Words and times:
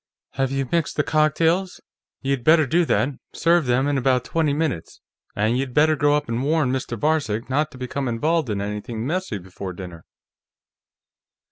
"Have 0.31 0.51
you 0.51 0.67
mixed 0.71 0.95
the 0.95 1.03
cocktails? 1.03 1.79
You'd 2.23 2.43
better 2.43 2.65
do 2.65 2.85
that. 2.85 3.09
Serve 3.33 3.67
them 3.67 3.87
in 3.87 3.99
about 3.99 4.25
twenty 4.25 4.51
minutes. 4.51 4.99
And 5.35 5.59
you'd 5.59 5.75
better 5.75 5.95
go 5.95 6.15
up 6.17 6.27
and 6.27 6.41
warn 6.41 6.71
Mr. 6.71 6.97
Varcek 6.99 7.51
not 7.51 7.69
to 7.69 7.77
become 7.77 8.07
involved 8.07 8.49
in 8.49 8.61
anything 8.61 9.05
messy 9.05 9.37
before 9.37 9.73
dinner." 9.73 10.05